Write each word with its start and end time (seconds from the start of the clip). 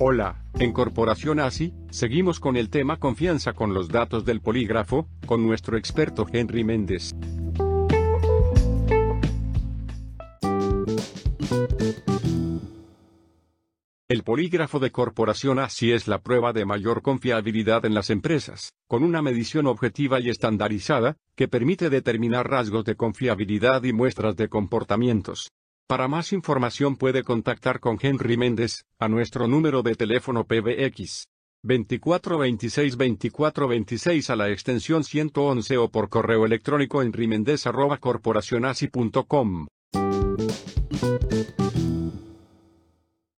Hola, 0.00 0.44
en 0.60 0.72
Corporación 0.72 1.40
ASI, 1.40 1.74
seguimos 1.90 2.38
con 2.38 2.56
el 2.56 2.70
tema 2.70 3.00
confianza 3.00 3.52
con 3.52 3.74
los 3.74 3.88
datos 3.88 4.24
del 4.24 4.40
polígrafo, 4.40 5.08
con 5.26 5.44
nuestro 5.44 5.76
experto 5.76 6.24
Henry 6.32 6.62
Méndez. 6.62 7.16
El 14.06 14.22
polígrafo 14.22 14.78
de 14.78 14.92
Corporación 14.92 15.58
ASI 15.58 15.90
es 15.90 16.06
la 16.06 16.22
prueba 16.22 16.52
de 16.52 16.64
mayor 16.64 17.02
confiabilidad 17.02 17.84
en 17.84 17.94
las 17.94 18.10
empresas, 18.10 18.74
con 18.86 19.02
una 19.02 19.20
medición 19.20 19.66
objetiva 19.66 20.20
y 20.20 20.30
estandarizada, 20.30 21.16
que 21.34 21.48
permite 21.48 21.90
determinar 21.90 22.48
rasgos 22.48 22.84
de 22.84 22.94
confiabilidad 22.94 23.82
y 23.82 23.92
muestras 23.92 24.36
de 24.36 24.48
comportamientos. 24.48 25.48
Para 25.88 26.06
más 26.06 26.32
información 26.34 26.96
puede 26.96 27.24
contactar 27.24 27.80
con 27.80 27.96
Henry 27.98 28.36
Méndez, 28.36 28.84
a 28.98 29.08
nuestro 29.08 29.48
número 29.48 29.82
de 29.82 29.94
teléfono 29.94 30.44
PBX 30.44 31.28
2426-2426 31.64 34.28
a 34.28 34.36
la 34.36 34.50
extensión 34.50 35.02
111 35.02 35.78
o 35.78 35.88
por 35.88 36.10
correo 36.10 36.44
electrónico 36.44 37.00
en 37.02 37.14
rimendez.corporacionasi.com. 37.14 39.68